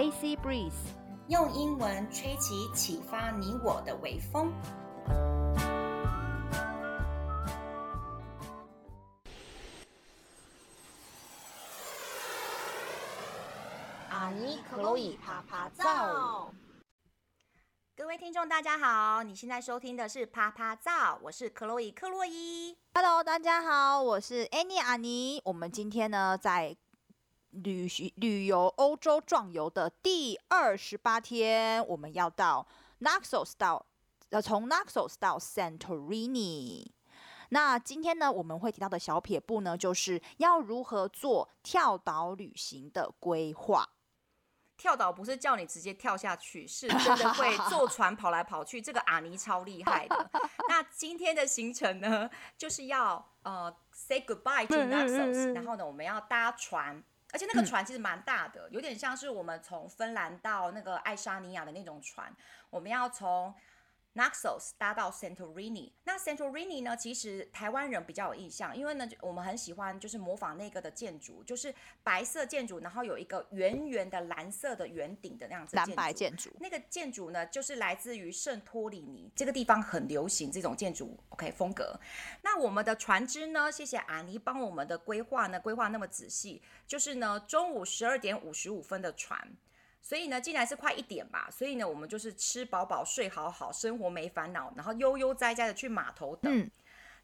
[0.00, 0.72] AC Breeze，
[1.28, 4.50] 用英文吹起启发你我的微风。
[14.08, 16.50] 阿尼克洛伊趴趴造，
[17.94, 22.74] 各位听众大家好，你现在收听的是啪啪造，我是克洛伊克洛伊。
[22.94, 25.42] Hello，大家好，我是 Annie 阿尼。
[25.44, 26.74] 我们今天呢，在
[27.50, 32.66] 旅行旅游欧洲壮游的第二十八天，我们要到
[33.00, 33.86] Naxos 到
[34.30, 36.86] 呃，从 Naxos 到 Santorini。
[37.48, 43.88] 那今天呢，我们会提到的小撇步呢，就是要如何做跳岛旅行的规划。
[44.76, 48.80] 跳岛不是叫你直接跳下去，是真的会坐船跑来跑去。
[48.80, 50.30] 这个阿尼超厉害的。
[50.68, 57.02] 那今天的行程呢，就是要呃 say goodbye to Naxos，然后呢，我们要搭船。
[57.32, 62.34] 而且那个船其实蛮大的，有点像是我们从芬兰到那个爱沙尼亚的那种船。
[62.70, 63.54] 我们要从
[64.14, 66.96] Naxos 搭到 Santorini，那 Santorini 呢？
[66.96, 75.76] 其实台湾人比较有印象，因为呢，我们很喜欢就是模仿那个的建筑，就是白色建筑，然后有一个圆圆的蓝色的圆顶的那样子。
[75.76, 76.50] 蓝白建筑。
[76.58, 81.98] 那个建筑呢，就是来自于圣托里尼这个地方很流行这种建筑，OK 风格。
[82.42, 83.70] 那我们的船只呢？
[83.70, 89.56] 谢谢阿尼帮我们的规划呢，规划那么仔细，就是呢，中午十二点五十五分的船。
[90.02, 96.58] 所以呢，既然是快一点吧，所以呢，我们就是吃饱饱、睡好好，生活没烦恼，然后悠悠哉哉的去码头等。
[96.58, 96.70] 嗯、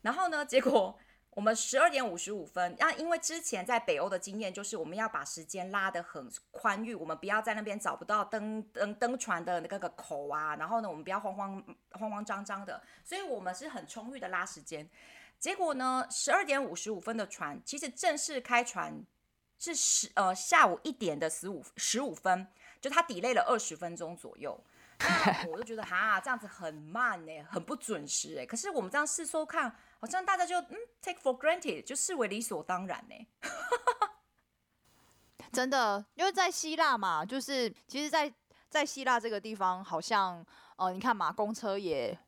[0.02, 0.98] 然后呢，结果
[1.30, 14.88] 我们十二点五十五分，那因为之前在北欧的经验就是我们要把时间拉得很宽裕，我们不要在那边找不到登登登船的那个口啊，然后呢，我们不要慌慌慌慌张张的，所以我们是很充裕的拉时间。
[15.38, 19.04] 结果呢，十二点五十五分的船，其实正式开船
[19.58, 22.47] 是十呃下午一点的十五十五分。
[22.80, 24.58] 就他 delay 了二十分钟左右，
[25.50, 28.47] 我就觉得哈，这样子很慢呢，很不准时哎。
[28.47, 29.70] 可是我们这样试收看，
[30.00, 33.26] 好像大家就嗯 take for granted，就视为理所当然呢。
[35.53, 38.34] 真的，因为在希腊嘛，就是其实在，在
[38.69, 40.44] 在希腊这个地方，好像
[40.76, 42.19] 哦，你看嘛，公车也。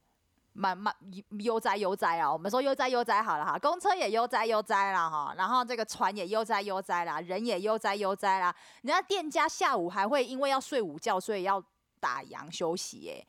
[0.58, 0.92] 蛮蛮
[1.38, 2.32] 悠哉悠哉啊！
[2.32, 8.52] 我们说悠哉悠哉好了哈，公车也悠哉悠哉了哈，然后这个船也悠哉悠哉啦，人也悠哉悠哉啦。
[8.82, 11.62] 人家店家下午还会因为要睡午觉，所以要
[12.00, 13.24] 打烊休息耶。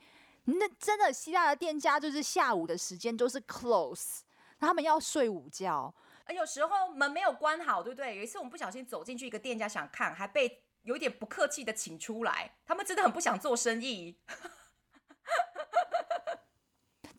[0.46, 4.22] 那真的希腊的店家就是下午的时间都是 close，
[4.60, 5.94] 他们要睡午觉。
[6.26, 8.16] 而有时候门没有关好，对不对？
[8.16, 12.56] 有一次我们不小心走进去一个店家想看，还被有点不客气的请出来。
[12.66, 14.18] 他们真的很不想做生意。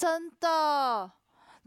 [0.00, 1.12] 真的，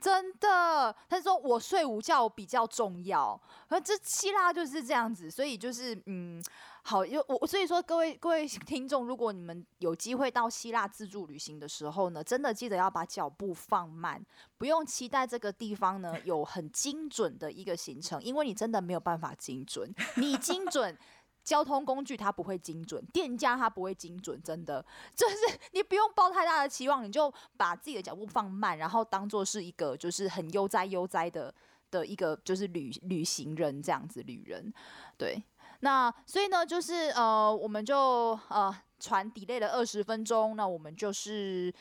[0.01, 6.43] 真的，他说我睡午觉比较重要，而这希腊就是这样子，所以就是嗯，
[6.81, 14.19] 好，因我所以说各位各位听众，如果你们有机会到希腊自助旅行的时候呢，真的记得要把脚步放慢，
[14.57, 20.97] 不用期待这个地方呢有很精准的一个行程，因为你真的没有办法精准，你精准。
[21.43, 24.83] 交通工具它不会精准，店家它不会精准，真的
[25.15, 25.35] 就是
[25.71, 31.53] 你不用抱太大的期望，你就把自己的脚步放慢，然后当做是一个就是很悠哉悠哉的
[31.91, 34.73] 的一个就是旅旅行人这样子旅人，
[35.17, 35.43] 对，
[35.81, 41.73] 那所以呢就是呃我们就呃船 delay 了二十分钟，那我们就是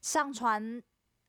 [0.00, 0.82] 上船。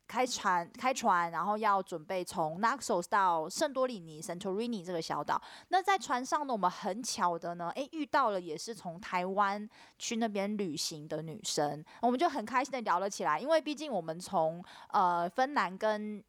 [0.08, 5.42] 开船，开船，然后要准备从 Naxos 到圣多里尼 （Santorini） 这个小岛。
[5.70, 13.40] 那在船上呢，我们很巧的呢，诶，遇到了也是从台湾去那边旅行的女生，我们就很开心的聊了起来。
[13.40, 16.24] 因为毕竟我们从呃芬兰跟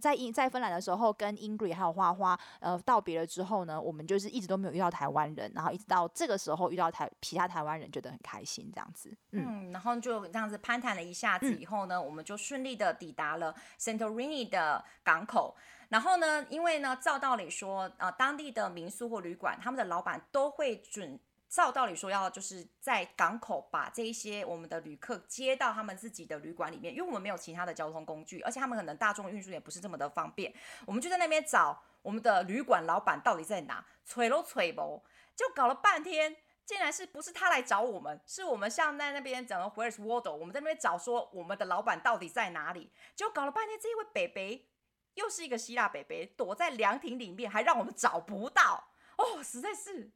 [0.00, 9.10] 在英在芬兰的时候，跟 Ingrid 还有花花呃道别了之后呢，我们就是一直都没有遇到台湾人，然后一直到这个时候遇到台其他台湾人，觉得很开心这样子。
[9.32, 15.56] 嗯，嗯，然后就这样子攀谈了一下子以后呢，嗯、我们就顺利的抵达了 Santorini 的港口。
[15.88, 21.18] 然后呢，因为呢，照道理说，呃，当地的民宿或旅馆，他们的老板都会准。
[21.54, 30.52] 照道理说，要就是在港口把这一些我们的旅客接到他们自己的旅馆里面，因为我们没有其他的交通工具，而且他们可能大众运输也不是这么的方便。
[30.84, 35.00] 我们就在那边找我们的旅馆老板到底在哪，催都催不，
[35.36, 44.66] 就搞了半天，竟然是不是他来找我们，是我们像在那边讲的 Where's Waldo，我们在那边找说我们的老板到底在哪里，就搞了半天，这一位北北
[45.14, 50.10] 又是一个希腊北北，躲在凉亭里面，还让我们找不到哦，实在是。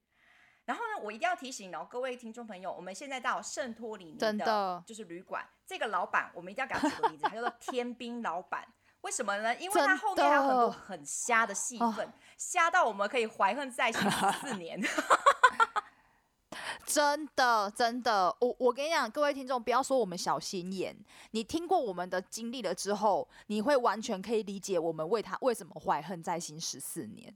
[0.68, 5.42] 然后呢，我一定要提醒哦，各位听众朋友，我们现在到圣托里尼的，就是旅馆。
[5.66, 8.68] 这个老板，我们一定要给他取个名字，他叫做天兵老板。
[9.00, 9.56] 为什么呢？
[9.56, 14.10] 因为他后面还有很多很瞎的戏份，瞎到我们可以怀恨在心
[14.42, 14.78] 四年。
[16.84, 20.94] 真的，真的，我我跟你讲，各位听众，不要说我们小心眼，
[21.30, 27.34] 你听过我们的经历了之后，你会完全可以理解我们为他为什么怀恨在心十四年。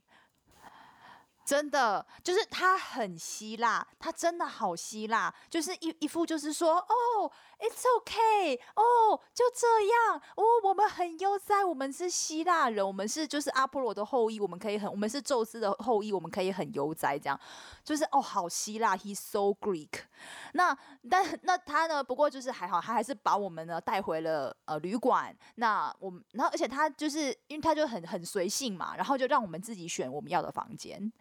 [1.44, 7.30] 真的，就是他很希腊，他真的好希腊，就是一一副就是说，哦
[7.62, 17.38] ，it's okay，哦，就这样，哦，我们很悠哉，我们是希腊人，我们是就是阿波罗的后裔，我们可以很，我们是宙斯的后裔，我们可以很悠哉，这样，
[17.84, 20.02] 就是哦，好希腊，he's so Greek。
[20.54, 20.76] 那
[21.08, 22.02] 但那他呢？
[22.02, 25.34] 不过就是还好，他还是把我们呢带回了呃旅馆。
[25.54, 31.12] 那我们，然后而且他就是因为他就很很随性嘛，然后就让我们自己选我们要的房间。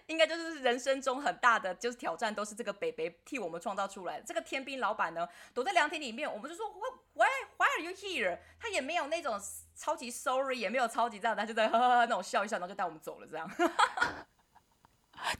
[0.07, 4.25] 应该就是人生中很大的就是挑战，都是这个北北替我们创造出来的。
[4.25, 6.67] 这个天兵老板呢，躲在凉亭里面，我们就说
[7.13, 7.27] Why
[7.57, 8.39] Why are you here？
[8.59, 9.39] 他也没有那种
[9.75, 13.49] 超级 sorry，也没有超级这样，他就在呵呵呵那种笑一笑，然后就带我们走了，这样。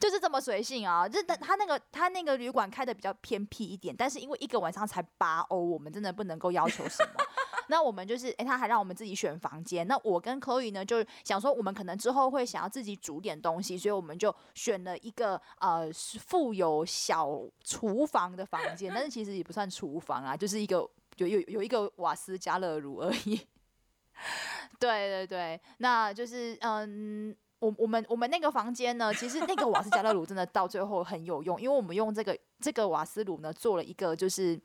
[0.00, 1.08] 就是这么随性啊！
[1.08, 7.24] 就他他那个他那个旅馆开的比较偏僻一点，但是因为一个晚上才八欧，我们真的不能够要求什么。
[7.68, 9.86] 那我们就是，哎、他还让我们自己选房间。
[9.86, 15.88] 那我跟科宇呢，就想说，我们可能之后会想要自己煮点东西，所以我们就选了一个呃
[16.20, 20.76] 附有小厨房的房间，但是其实也不算厨房啊，就是一个
[21.16, 23.40] 有有有一个瓦斯加热炉而已。
[24.80, 34.58] 对对对，那就是嗯，我我们我们那个房间呢，其实那个瓦斯加热炉真的到最后很有用，因为我们用这个这个瓦斯炉呢做了一个就是。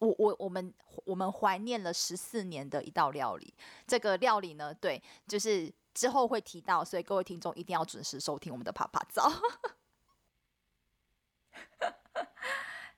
[0.00, 0.72] 我我我们
[1.04, 3.54] 我们怀念了十四年的一道料理，
[3.86, 9.30] 这个料理呢，对，就是之后会提到，所以各位听众一定要准时收听我们的趴趴造。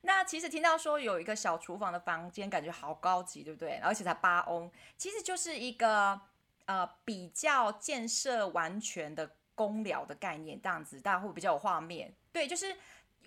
[0.02, 3.78] 那其实听到说有一个小厨房的房间，感觉好高级，对不对？
[3.78, 6.20] 而且才八欧，其实就是一个
[6.66, 12.14] 呃比较建设完全的公寮的概念，这样子大家会比较有画面。
[12.32, 12.76] 对，就是。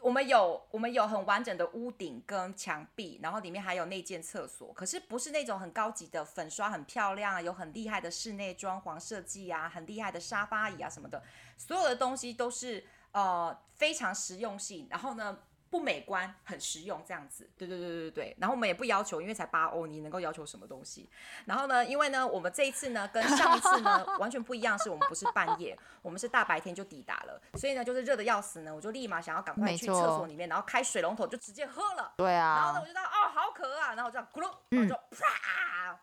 [0.05, 11.23] 我们有我们有很完整的屋顶跟墙壁，然后里面还有内间厕所，可是不是那种很高级的粉刷很漂亮啊，有很厉害的室内装潢设计啊，很厉害的沙发椅啊什么的，
[11.57, 15.39] 所有的东西都是呃非常实用性，然后呢，
[15.75, 18.37] 不美观，很实用，这样子，对对对对对。
[18.39, 21.09] 然后我们也不要求，因为才八欧，你能够要求什么东西？
[21.43, 32.13] 然后呢，因为呢，我们这一次呢，跟上一次呢 完全不一样，是我们不是半夜，我们是大白天就抵达了，所以呢，就是热的要死呢，我就立马想要赶快去厕所里面，然后开水龙头就直接喝了。
[32.15, 32.55] 对啊。
[32.55, 35.99] 然后呢，我就知道哦，好渴啊，然后我就咕噜，然后就啪，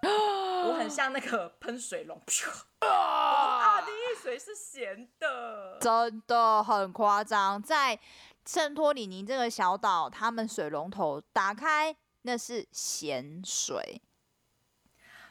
[0.64, 2.18] 我很像那个喷水龙，
[2.80, 7.98] 啊， 第一水是咸的，真的很夸张，在。
[8.48, 14.00] 圣托里尼这个小岛，他们水龙头打开，那是咸水。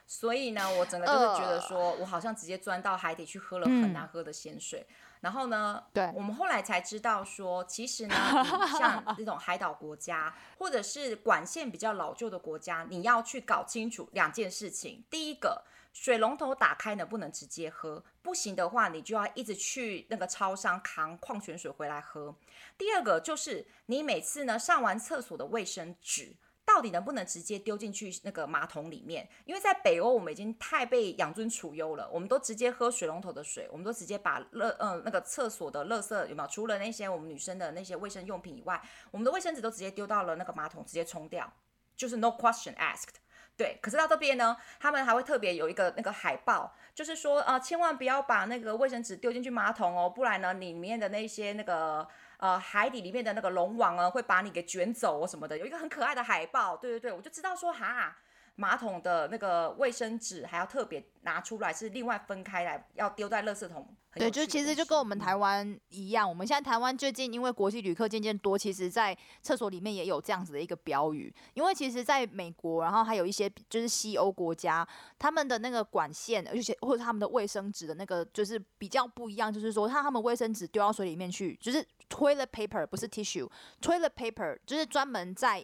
[0.05, 4.85] 所以呢，我整个就是觉得说，我好像直接钻到海底去喝了很难喝的咸水。
[4.87, 8.15] 嗯、然后呢，对，我们后来才知道说，其实呢，
[8.77, 15.03] 像这种海岛国家，或者是管线比较老旧的国家，你要去搞清楚两件事情。
[15.09, 15.63] 第一个。
[15.99, 22.33] 水龙头打开呢，不能直接喝，不行的话，你就要一直去那个超商扛矿泉水回来喝。
[22.77, 29.27] 第二个就是你每次呢上完厕所的卫生纸，到底能不能直接丢进去那个马桶里面？
[29.45, 36.48] 因为在北欧，我们已经太被养尊处优了，我们都直接喝水龙头的水，我们都直接把垃嗯那个厕所的垃圾有没有？
[36.48, 38.79] 除了那些我们女生的那些卫生用品以外，
[39.10, 41.51] 我们的卫生纸都直接丢到了那个马桶，直接冲掉，
[41.95, 43.15] 就是 no question asked。
[43.57, 56.77] 对，可是到这边呢，他们还会特别有一个那个海报，就是说啊、呃，千万不要把那个卫生纸丢进去马桶哦，不然呢，里面的那些那个呃海底里面的那个龙王啊，会把你给卷走哦什么的，有一个很可爱的海报。
[56.77, 58.15] 对对对，我就知道说哈，
[58.59, 63.95] 马桶的那个卫生纸还要特别拿出来，是另外分开来，要丢在垃圾桶。
[64.15, 71.31] 对，就其实就跟我们台湾一样，我们现在台湾最近因为国际旅客渐渐多，其实在厕所里面也有这样子的一个标语。
[71.53, 74.87] 因为其实在美国，然后还有一些就是西欧国家，
[75.19, 85.63] 他们的那个管线，而且或者他们的卫生纸的那个就是比较不一样，就是说他他们卫生纸丢到水里面去，就是 toilet paper 不是 tissue，toilet paper 就是专门在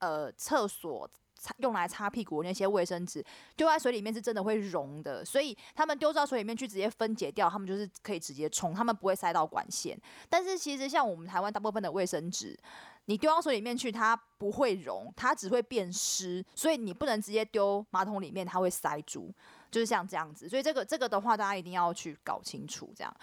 [0.00, 1.10] 呃厕所。
[1.58, 3.24] 用来擦屁股那些卫生纸
[3.56, 9.98] 丢在水里面是真的会溶的，所以他们丢到水里面去直接分解掉，他们就是可以直接冲，他们不会塞到管线。
[10.28, 12.58] 但是其实像我们台湾大部分的卫生纸，
[13.04, 19.32] 你丢到水里面去，它不会溶，它只会变湿，所以你不能直接丢马桶里面，它会塞住，
[19.70, 20.48] 就是像这样子。
[20.48, 22.90] 所以这个这个的话，大家一定要去搞清楚。
[22.96, 23.16] 这样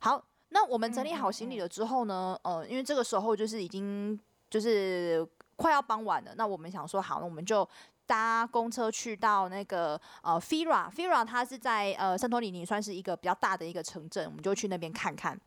[0.00, 5.28] 好，那我们整理好行李了之后呢，呃，因为这个时候就是已经就是。
[5.60, 7.68] 快要傍晚了，那我们想说好，那我们就
[8.06, 15.38] 搭公车去到那个呃 Fira Fira 它是在呃圣托里尼算是一个比较大的一个城镇，我们就去那边看看。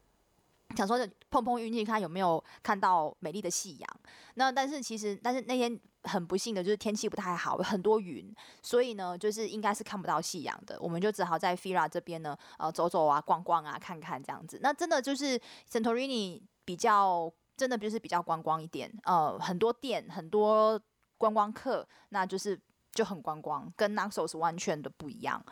[0.77, 0.97] 想说
[1.29, 3.89] 碰碰运气，看有没有看到美丽的夕阳。
[4.35, 10.75] 那但是其实，但是那天很不幸的就是天气不太好，有很多云，所以呢，就是应该是看不到夕阳的。
[10.79, 14.59] 我们就只好在 Fira 这边呢，呃，走走啊，逛逛啊，看看这样子。
[14.63, 15.39] 那真的就是
[15.69, 20.79] 圣托里尼比较，真的就是比较观光一点，呃，很多店，很多
[21.17, 22.59] 观光客，那就是
[22.91, 25.43] 就很观光，跟 Naxos 完全的不一样。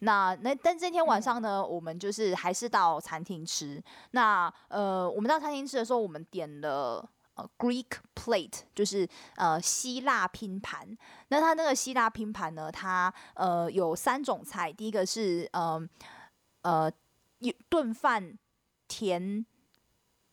[0.00, 3.82] 那那但这天晚上呢，嗯、我们就是还是到餐厅吃。
[4.10, 10.86] 那呃，我们到餐厅吃的时候，我们点了呃 Greek plate，就是呃希腊拼盘。
[11.28, 15.80] 那它那个希腊拼盘呢，它呃有三种菜，第一个是呃
[16.60, 16.92] 呃
[17.70, 18.38] 炖饭
[18.86, 19.46] 甜。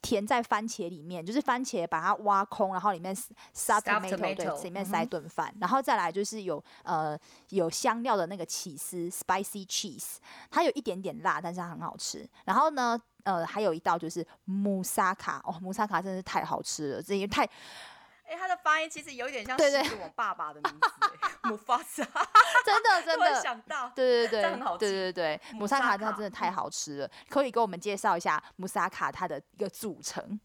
[0.04, 3.16] 填在番茄里面，就是番茄把它挖空，然后里面
[3.54, 7.18] 塞 tomato，对，里面塞顿饭，然后再来就是有呃
[7.50, 10.18] 有香料的那个起司 spicy cheese，
[10.52, 12.30] 它有一点点辣，但是它很好吃。
[12.44, 17.50] 然后呢，呃，还有一道就是 moussaka，哦，moussaka 真的是太好吃了，这也太。
[18.34, 20.90] 哎，他的发音其实有点像是我爸爸的名字，
[21.48, 22.04] 姆法萨，
[22.66, 30.40] 真的 真的想到，对对对，很好吃对对对，姆萨卡它真的太好吃了，可以给我们介绍一下姆萨卡它的一个组成。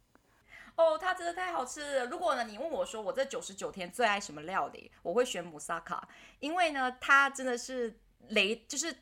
[0.76, 2.06] 哦，它真的太好吃了。
[2.06, 6.06] 如果呢，你问我说我这九十九天最爱什么料理，我会选姆萨卡，
[6.40, 8.94] 因为呢，它真的是雷，就是。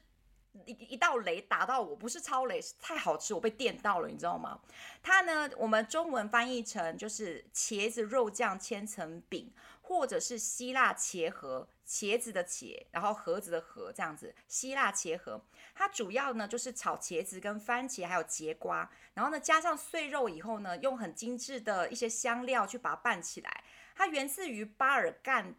[0.65, 4.61] 一一道雷打到我，不是超雷，是太好吃，我被电到了，你知道吗？
[5.03, 15.41] 它呢，我们中文翻译成就是茄子肉酱千层饼，或者是希腊茄盒，茄子的茄，然后盒子的盒，这样子，希腊茄盒。
[15.75, 23.65] 它主要呢就是炒茄子跟番茄还有节瓜，然后呢加上碎肉以后呢，用很精致的一些香料去把它拌起来。
[23.95, 25.55] 它源自于巴尔干。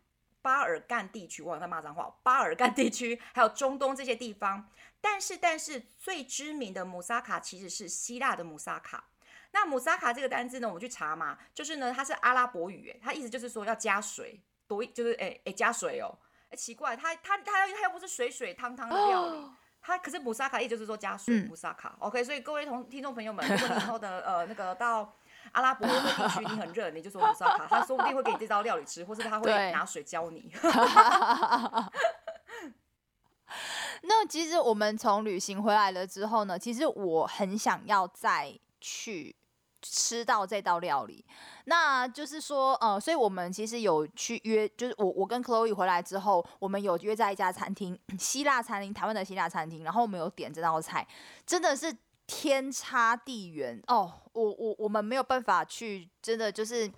[0.48, 2.10] 巴尔干地区，我在骂脏话。
[2.24, 4.70] 巴尔干地区 还有中东这些地方，
[5.01, 9.10] 但是但是最知名的姆萨卡其实是希腊的姆萨卡。
[9.51, 16.18] 那姆萨卡这个单字呢，我们去查嘛，就是呢它是阿拉伯语，哎，它意思就是说要加水，多就是哎哎加水哦，
[16.50, 19.46] 哎奇怪，它它它它又不是水水汤汤的料理，
[19.82, 21.94] 它可是姆萨卡意思就是说加水，姆萨卡。
[22.00, 25.13] OK，所以各位同听众朋友们，如果你以后的呃那个到。
[25.54, 30.51] 阿拉伯的地区你很热，你就说姆萨卡，他说不定会给你这道料理吃，或是他会拿水教你。
[34.04, 39.36] 那其实我们从旅行回来了之后呢，其实我很想要再去
[39.82, 41.25] 吃到这道料理。
[41.66, 51.08] 那就是说，呃，所以我们其实有去约，就是我我跟 Chloe 回来之后，我们有约在一家餐厅，希腊餐厅，台湾的希腊餐厅，然后我们有点这道菜，
[51.46, 51.96] 真的是。
[52.27, 56.91] 天差地远哦，我我我们没有办法去，真的就是，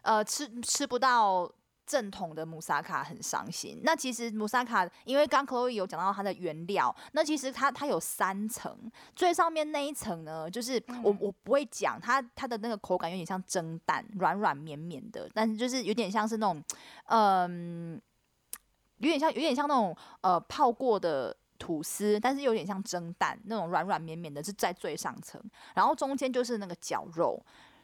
[0.00, 1.52] 呃，吃吃不到
[1.86, 3.78] 正统的姆萨卡，很伤心。
[3.84, 8.74] 那其实姆萨卡，因为刚 Chloe 有讲到它的原料，那其实它它有三层，
[9.14, 16.64] 最上面那一层呢，就是我我不会讲它它的那个口感有点像蒸蛋，软软绵绵的，但是就是有点像是那种，
[17.08, 18.58] 嗯、呃，
[19.00, 21.36] 有点像有点像那种呃泡过的。
[21.62, 25.40] 吐司，但是有点像蒸蛋那种软软绵绵的，是在最上层，
[25.74, 27.40] 然后中间就是那个绞肉，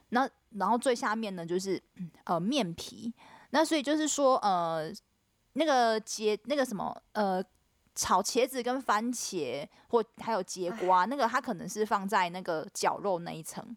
[0.09, 1.81] 那然后最下面呢就是
[2.25, 3.15] 呃面皮，
[3.51, 4.93] 那所以就是说呃
[5.53, 7.41] 那个茄那个什么呃
[7.95, 13.77] 炒茄子跟番茄或还有节瓜，那个它可能是放在那个绞肉那一层，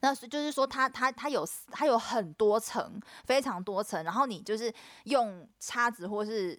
[0.00, 6.58] 那就是说它它它有它有很多层，非常多层，然后你就是用叉子或是。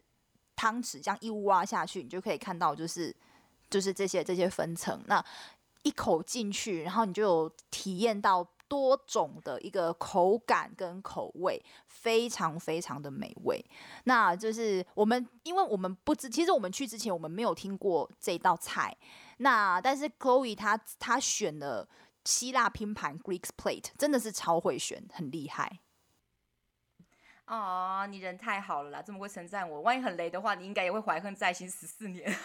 [0.55, 3.15] 汤匙这样一挖下去，你就可以看到，就是
[3.69, 5.01] 就是这些这些分层。
[5.07, 5.23] 那
[5.83, 13.63] 一口进去，然后你就有体验到多种的一个口感跟口味，非常非常的美味。
[14.05, 18.97] 那就是我们，因为我们不知，其实我们去之前我们没有听过这道菜。
[19.37, 21.87] 那但是 Chloe 她她选了
[22.23, 25.79] 希腊拼盘 Greek Plate，真的是超会选，很厉害。
[27.45, 29.81] 啊，你人太好了啦，这么会称赞我。
[29.81, 32.27] 万一很雷的话，你应该也会怀恨在心十四年。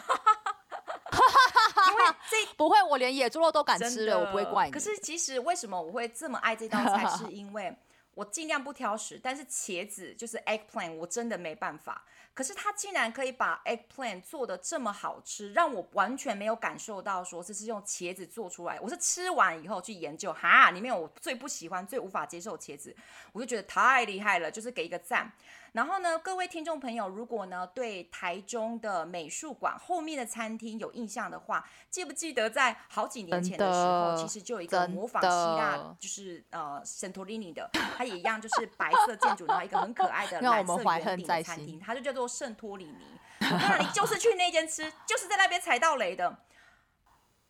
[1.90, 4.72] 因为这 不会，我连野猪肉都敢吃了，我不会怪你。
[4.72, 7.74] 可是其实为什么我会这么爱这道菜， 是因为
[8.14, 12.04] 我尽量不挑食，但是茄子就是 eggplant，我真的没办法。
[12.40, 18.80] 可是他竟然可以把 eggplant 做的这么好吃，让我完全没有感受到说这是用茄子做出来。
[18.80, 22.96] 我是吃完以后去研究，哈，里面我最不喜欢、最无法接受的茄子，
[23.32, 25.30] 我就觉得太厉害了，就是给一个赞。
[25.72, 43.20] 然后呢，各位听众朋友，如果呢对台中的美术馆后面的餐厅有印象的话，记不记得在好几年前的时候，其实就有一个模仿希腊，就是呃圣托里尼的，它也一样，就是白色建筑，然后一个很可爱的 蓝色圆顶的餐厅，它就叫做圣托里尼。
[43.40, 46.44] 那你就是去那间吃， 就是在那边踩到雷的。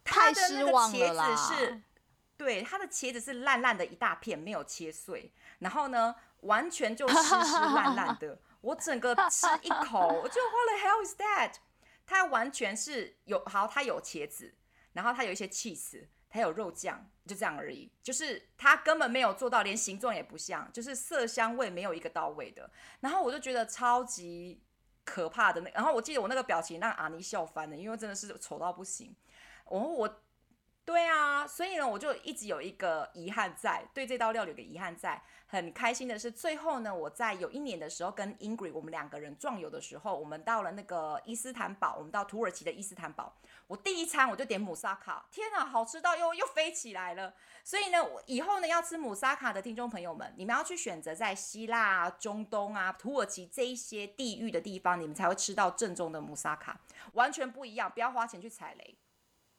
[0.02, 1.24] 太失望了啦！
[1.24, 1.82] 它的那个茄子是
[2.36, 8.38] 对，他的茄子是烂烂的一大片，没有切碎，然后呢，完全就湿湿烂烂的。
[8.62, 11.54] 我整个吃一口，我就 What the hell is that？
[12.06, 14.54] 它完全是有好，它有茄子，
[14.94, 17.92] 然后它有一些 cheese，它有肉酱，就这样而已。
[18.02, 22.70] 就是它根本没有做到，连形状也不像，就是色香味没有一个到位的。
[23.00, 24.62] 然后我就觉得超级
[25.04, 29.14] 可怕的那，然后我记得我那个表情让阿尼笑翻了，因为真的是丑到不行。
[29.70, 30.22] 然后我。
[30.90, 35.22] 对啊，所以呢，我就一直有一个遗憾在，对这道料理有个遗憾在。
[35.46, 43.32] 很开心的是，最后呢，我在有一年的时候跟 Ingrid 我们两个人壮游的时候，我们到了那个伊斯坦堡，我们到土耳其的伊斯坦堡。
[43.68, 47.34] 我第一餐我就点姆萨卡，天啊，好吃到又又飞起来了。
[47.62, 56.80] 所以呢，我以后呢要吃姆萨卡的听众朋友们，你们要去选择在希腊啊、中东啊、土耳其这一些地域的地方，你们才会吃到正宗的姆萨卡，
[57.12, 58.96] 完全不一样，不要花钱去踩雷。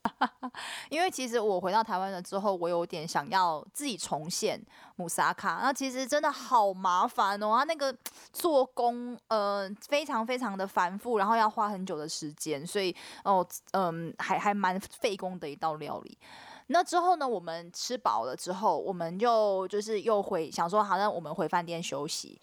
[0.89, 4.60] 因为其实我回到台湾了之后，我有点想要自己重现
[4.96, 7.96] 姆萨卡，那其实真的好麻烦哦，它那个
[8.34, 16.17] 做工呃非常非常的繁复，然后要花很久的时间，所以哦嗯、还还蛮费工的一道料理。
[16.67, 22.39] 那之后呢，我们吃饱了之后，我们就就是又回想说，好像我们回饭店休息。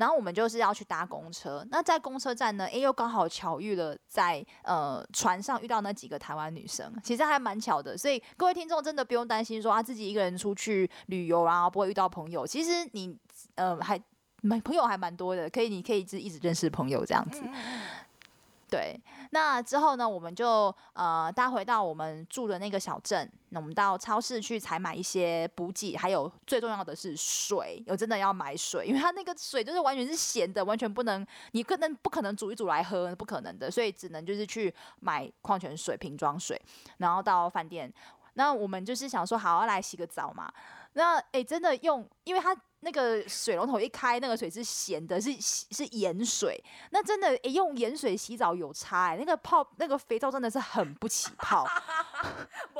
[0.00, 7.98] 然后我们就是要去搭公车，那在公车站呢，哎，又刚好巧遇了在呃船上遇到那几个台湾女生，其实还蛮巧的。
[7.98, 13.14] 所以各位听众真的不用担心说啊自己一个人出去旅游啊不会遇到朋友，其实你
[13.56, 14.00] 呃还
[14.40, 17.42] 蛮朋友还蛮多的，可以你可以一直一直认识朋友这样子。
[18.70, 18.98] 对，
[19.32, 23.28] 那之后呢，我们就呃搭回到我们住的那个小镇。
[23.48, 27.82] 那我们到超市去采买一些补给，还有最重要的是水。
[27.88, 33.68] 我真的要买水，因为它那个水就是完全是咸的，完全不能，你可能不可能煮一煮来喝，不可能的。
[33.68, 36.60] 所以只能就是去买矿泉水瓶装水，
[36.98, 37.92] 然后到饭店。
[38.34, 40.48] 那我们就是想说，好，要来洗个澡嘛。
[40.92, 42.56] 那诶、真的用，因为它。
[42.82, 46.62] 那个水龙头一开，那个水是咸的，是是盐水。
[46.90, 49.16] 那真的，欸，用盐水洗澡有差哎、欸。
[49.18, 51.66] 那个泡，那个肥皂真的是很不起泡，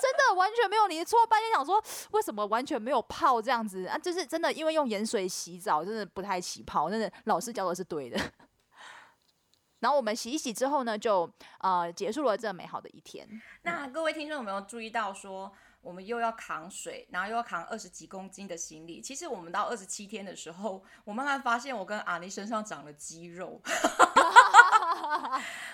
[0.00, 0.88] 真的完全没有。
[0.88, 1.82] 你搓半天想说，
[2.12, 3.98] 为什么完全没有泡这样子啊？
[3.98, 6.88] 就是真的，因为用盐水洗澡真的不太起泡。
[6.90, 8.18] 真的，老师教的是对的。
[9.80, 11.30] 然后我们洗一洗之后呢，就
[11.60, 13.28] 呃结束了这美好的一天。
[13.62, 15.52] 那各位听众有没有注意到说？
[15.80, 19.00] 我们又要扛水，然后又要扛二十几公斤的行李。
[19.00, 23.60] 其实我们到二十七天的时候，我慢慢发现我跟阿尼身上长了肌肉。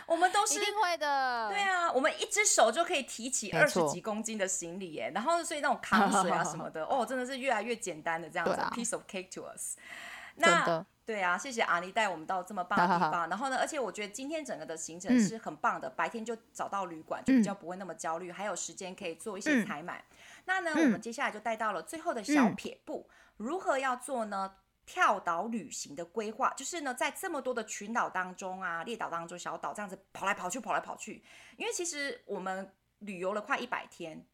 [0.06, 1.48] 我们都是一定会的。
[1.48, 5.10] 对啊，我们一只手就可以提起二十几公斤的行李耶。
[5.14, 8.52] 然后所以那种扛水啊什么的， 哦，真的是越来越简单的这样子。
[8.52, 9.76] 啊、piece of cake to us。
[10.36, 10.84] 那。
[11.06, 13.28] 对啊，谢谢阿妮带我们到这么棒的地方。
[13.28, 19.98] 然后呢，而且我觉得今天整个的行程是很棒的，嗯、白天就找到旅馆，就比较不会那么焦虑，嗯、还有时间可以做一些采买。
[20.10, 24.56] 嗯、那呢，我们接下来就带到了最后的小撇步，嗯、如何要做呢？
[24.86, 31.24] 跳岛旅行的规划，就是呢，在这么多的群岛当中啊，列岛当中，小岛这样子跑来跑去，跑来跑去。
[31.56, 34.26] 因为其实我们旅游了快一百天，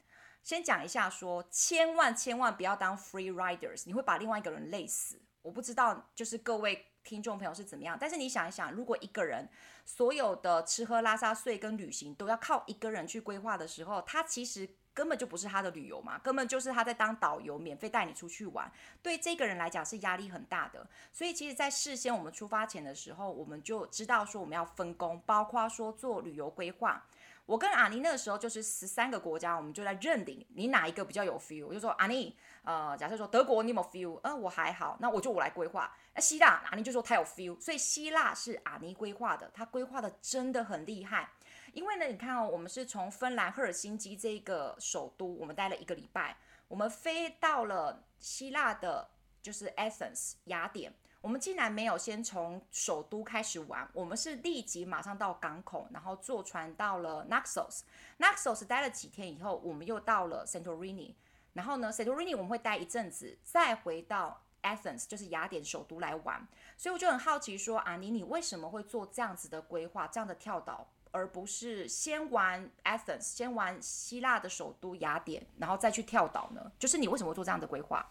[0.43, 5.21] 先讲一下说，千万千万不要当 free riders，你会把另外一个人累死。
[5.43, 9.49] 我不知道，就是各位听众朋友是怎么样，但是你想一想，如果一个人
[9.85, 18.71] 所有的吃喝拉撒睡跟旅行都要靠一个人去规划的时候，他其实根本就不是他的旅游嘛，根本就是他在当导游，免费带你出去玩，
[19.03, 20.87] 对这个人来讲是压力很大的。
[21.11, 27.07] 所以其实，在事先我们出发前的时候，我们就知道说我们要分工，包括说做旅游规划。
[27.47, 34.21] 我跟阿尼那个时候就是十三个国家，我们就在认定你哪一个比较有 feel，我就说阿尼，呃，假设说德国你有没有 feel？
[34.23, 35.93] 嗯，我还好，那我就我来规划。
[36.15, 41.31] 那希腊，阿尼就说他有 feel，所以希腊是阿尼规划的，他规划的真的很厉害。
[41.73, 46.37] 因为呢，你看哦，我们是从芬兰赫尔辛基这个首都，我们待了一个礼拜，
[46.69, 49.11] 我们飞到了希腊的，
[49.43, 50.95] 就是 Athens 雅典。
[51.21, 57.81] 我们竟然没有先从首都开始玩，我们是立即马上到港口，然后坐船到了 Naxos。
[58.19, 61.15] Naxos 待了几天以后，我们又到了 Santorini。
[61.53, 66.47] 然后呢，Santorini 我们会待一阵子，再回到 Athens，就是雅典首都来玩。
[66.79, 76.73] 所以我就很好奇说，阿尼，你为什么会做这样子的规划，这样的跳岛，而不是先玩 Athens，先玩希腊的首都雅典，然后再去跳岛呢？
[76.79, 78.11] 就是你为什么会做这样的规划？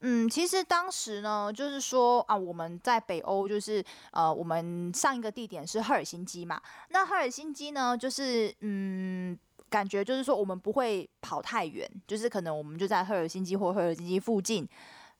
[0.00, 6.60] 嗯，其实当时呢，就是说啊，我们在北欧，就是呃，我们上一个地点是赫尔辛基嘛。
[6.88, 14.68] 那赫尔辛基呢，就是嗯，感觉就是说我们不会跑太远，就是可能我们就在赫尔辛基或赫尔辛基附近。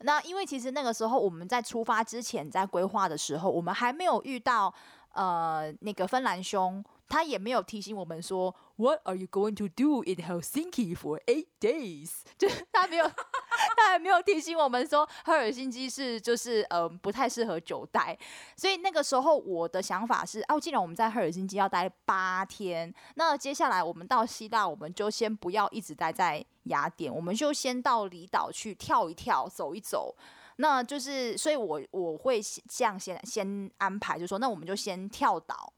[0.00, 4.72] 那因为其实那个时候我们在出发之前，在规划的时候，我们还没有遇到
[5.12, 6.82] 呃那个芬兰兄。
[7.10, 12.12] 他也没有提醒我们说，What are you going to do in Helsinki for eight days？
[12.38, 13.04] 就是他没有，
[13.76, 18.16] 他还没有提醒我们说，赫尔辛基是就是呃不太适合久待。
[18.56, 30.14] 所以那个时候我的想法是，哦，既然我们在赫尔辛基要待八天，那接下来我们到希腊，我们就先不要一直待在雅典，我们就先到离岛去跳一跳，走一走。
[30.56, 35.72] 那就是，所以我我会这样先先安排，就说，那我们就先跳岛，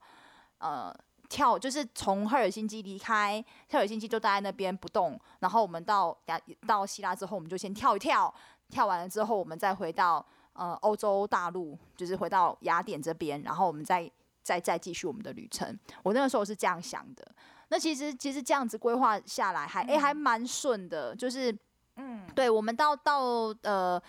[0.58, 0.94] 呃。
[1.32, 8.32] 跳就是从赫尔辛基离开，赫尔辛基就待在那边不动，然后我们到雅到希腊之后，我们就先跳一跳，
[8.68, 14.10] 跳完了之后，我们再回到呃欧洲大陆，就是回到雅典这边，然后我们再
[14.42, 15.78] 再再继续我们的旅程。
[16.02, 17.26] 我那个时候是这样想的。
[17.68, 21.50] 那其实其实这样子规划下来还，还、嗯、诶还蛮顺的，就是
[21.96, 23.22] 嗯，对我们到到
[23.62, 24.00] 呃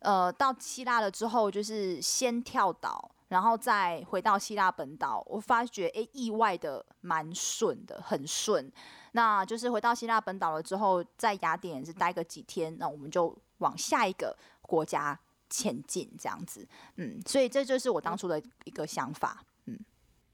[0.00, 3.08] 呃到希腊了之后，就是先跳岛。
[3.32, 8.70] 然后再回到希腊本岛，我发觉诶，意外的蛮顺的，很顺。
[9.12, 15.18] 那就是回到希腊本岛了之后，在雅典也是待个几天，那我们就往下一个国家
[15.48, 16.68] 前进，这样子。
[16.96, 19.42] 嗯，所以这就是我当初的一个想法。
[19.64, 19.78] 嗯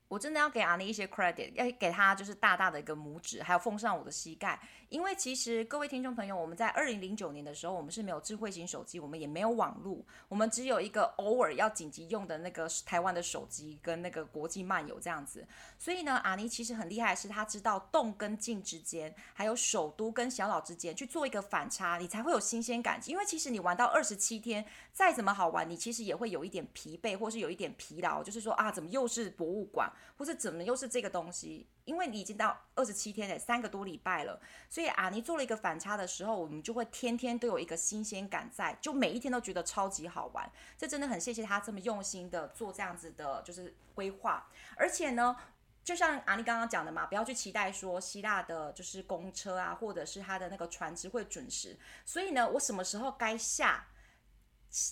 [0.08, 4.58] 我真的要给阿尼一些 credit，要给他就是大大的一个拇指，还有奉上我的膝盖。
[4.88, 15.46] 因为其实各位听众朋友，我们在二零零九年的时候，我们是没有智慧型手机，我们也没有网络，我们只有一个偶尔要紧急用的那个台湾的手机跟那个国际漫游这样子。
[15.78, 22.98] 所以呢，阿尼其实很厉害是，他知道动跟静之间，还有首都跟小岛之间去做一个反差，你才会有新鲜感。
[23.04, 29.92] 因为其实你玩到二十七天，再怎么好玩，你其实也会有一点疲惫，或是有一点疲劳，就是说啊，怎么又是博物馆？
[30.16, 31.66] 或是怎么又是这个东西？
[31.88, 40.52] 因为你已经到二十七天了，三个多礼拜了，所以阿尼做了一个反差的时候，我们就会天天都有一个新鲜感在，就每一天都觉得超级好玩。
[40.76, 44.46] 这真的很谢谢他这么用心的做这样子的，就是规划。
[44.76, 45.34] 而且呢，
[45.82, 51.78] 就像阿尼刚刚讲的嘛，不要去期待说希腊的就是公车啊，或者是他的那个船只会准时。
[52.04, 53.86] 所以呢，我什么时候该下，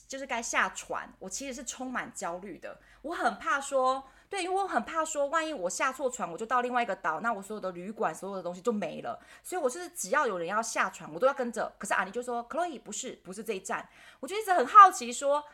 [0.08, 4.08] 就是该下船，我其实是充满焦虑的，我很怕说。
[4.28, 9.18] 对，因为我很怕说，万一我下错船，我就到另外一个岛，那我所有的旅馆、所有的东西就没了。
[9.42, 11.72] 所以我是只要有人要下船，我都要跟着。
[11.78, 13.88] 可是阿尼就说，Chloe 不是，不是这一站。
[14.20, 15.44] 我就一直很好奇说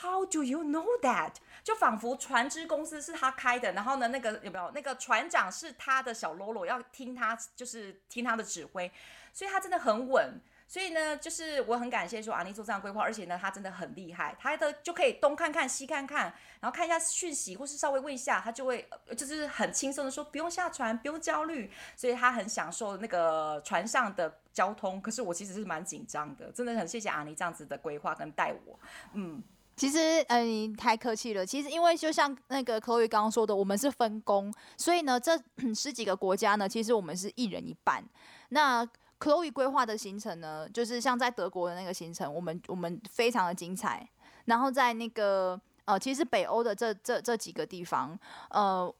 [0.00, 1.34] ，How do you know that？
[1.62, 8.90] 就仿佛船只公司是他开的，然后呢，那个有没有那个船长是他的小喽啰，要听他就是听他的指挥，
[9.34, 10.40] 所以他真的很稳。
[10.68, 16.24] 所以呢，就是我很感谢说阿妮做这样规划，而且呢，他真的很厉害，他的就可以东看看西看看，
[16.60, 25.00] 然后看一下讯息，或是稍微问一下，他就会就是很轻松的说不用下船，不用焦虑，所以他很享受那个船上的交通。
[25.00, 28.78] 可是我其实是蛮紧张的，真的很谢谢阿妮这样子的规划跟带我。
[29.14, 29.42] 嗯，
[29.74, 31.46] 其实嗯，你太客气了。
[31.46, 35.40] 其实因为就像那个科宇刚刚说的，我们是分工，所以呢，这
[35.74, 38.04] 十几个国家呢，其实我们是一人一半。
[38.50, 38.86] 那
[39.20, 44.08] Chloe 规划的行程呢，就是像在德国的那个行程，我们我们非常的精彩。
[44.44, 48.18] 然后在那个呃，其实北欧的这这这几个地方，
[48.50, 48.92] 呃，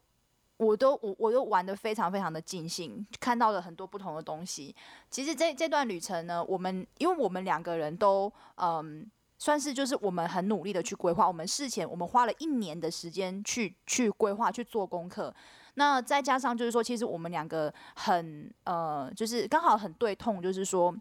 [0.56, 4.74] 我都我我都玩得非常非常的尽兴，看到了很多不同的东西。
[5.10, 11.26] 其实这这段旅程呢，我们因为我们两个人都嗯、算是就是我们很努力的去规划。
[11.26, 15.34] 我们事前我们花了一年的时间去去规划去做功课。
[15.74, 20.92] 那再加上就是说，其实我们两个很呃，就是刚好很对痛，就是说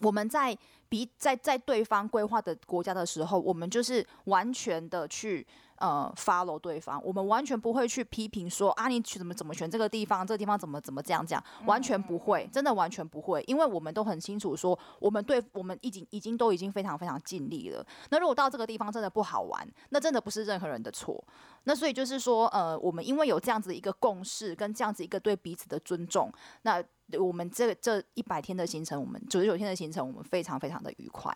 [0.00, 0.56] 我们在
[0.88, 5.46] 比在在对方规划的国家的时候，我们就是完全的去。
[5.80, 17.82] 呃，follow 对方，我们完全不会去批评说啊，你怎么怎么选这个地方，这个地方怎么怎么这样讲，完全不会，真的完全不会，因为我们都很清楚说，我们对我们已经已经都已经非常非常尽力了。
[18.10, 21.24] 那如果到这个地方真的不好玩，那真的不是任何人的错。
[21.64, 26.84] 那所以就是说，呃，我们因为有这样子一个共识，跟这样子一个对彼此的尊重，那
[27.18, 31.34] 我们这这一百天的行程，我们九十九天的行程，我们非常非常的愉快。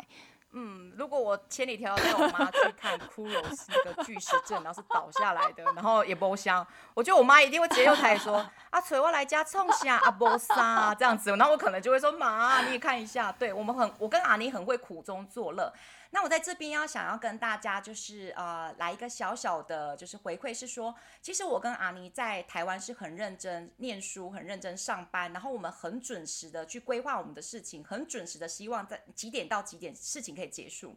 [0.56, 8.36] 嗯，如果我千里迢迢带我妈去看骷髅是那个巨石阵，然后是倒下来的，然后也不香，我觉得我妈一定会直接又开始说
[8.70, 15.72] 啊，催我来家冲下阿波沙这样子，然后我可能就会说妈，你也看一下，对我们很，我跟阿尼很会苦中作乐。
[16.14, 30.94] 那我在这边要想要跟大家就是呃来一个小小的就是回馈，是说其实我跟阿尼在台湾是很认真念书，很认真上班，然后我们很准时的去规划我们的事情，很准时的希望在几点到几点事情可以结束。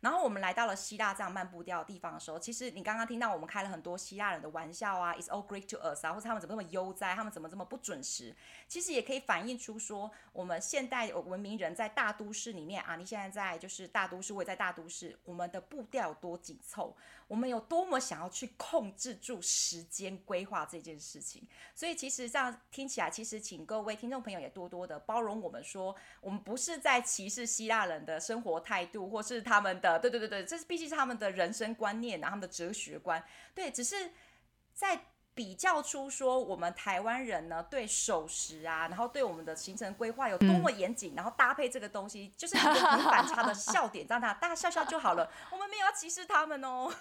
[0.00, 8.34] 然后我们来到了希腊这样慢步调的地方的时候，其实你刚刚听到我们开了很多希腊人的玩笑啊，It's all Greek to us 啊，或者他们怎么那么悠哉，他们怎么这么不准时，
[8.66, 16.96] 其实也可以反映出说我们现代文明人在大都市里面啊，你现在在就是大都市，我也在大都市，我们的步调有多紧凑，
[17.30, 21.46] 我们有多么想要去控制住时间规划这件事情。
[21.76, 29.96] 所以其实这样听起来，其实请各位听众朋友也多多的包容我们说，我们不是在歧视希腊人的生活态度，或是他们的。
[30.00, 33.24] 对对对对，这是毕竟是他们的人生观念啊，他们的哲学观。
[33.54, 34.10] 对，只是
[34.74, 35.00] 在
[35.40, 45.26] 比较出说我们台湾人呢，对守时啊，然后对我们的行程规划有多么严谨，嗯、然后搭配这个东西，就是一个很反差的笑点，让大家笑笑就好了。
[45.50, 46.92] 我们没有要歧视他们哦。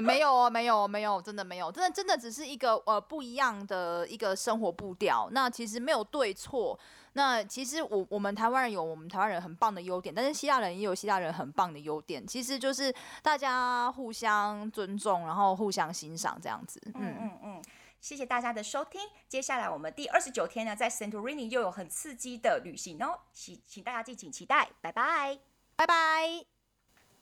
[0.00, 5.28] 没有哦，没有，没有，真的没有，真的真的只是一个呃不一样的一个生活步调。
[5.32, 6.78] 那其实没有对错。
[7.14, 12.24] 那其实我我们台湾人有我们台湾人很棒的优点，但是希腊人也有希腊人很棒的优点。
[12.24, 16.80] 其实就是大家互相尊重，然后互相欣赏这样子。
[16.94, 17.62] 嗯嗯嗯，
[18.00, 19.00] 谢谢大家的收听。
[19.26, 24.68] 接下来我们第二十九天呢，在 Santorini 又有很刺激的旅行哦，请请大家敬请期待。
[24.80, 25.40] 拜拜，
[25.74, 26.57] 拜拜。